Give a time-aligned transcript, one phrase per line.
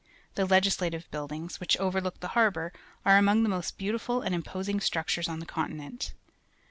[0.33, 2.73] The Legislative Buildings, which overlook the harbour,
[3.05, 6.13] are among the most beautiful and imposing structures on the continent.